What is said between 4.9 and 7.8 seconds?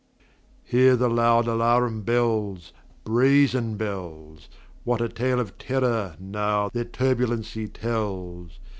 a tale of terror, now, their turbulency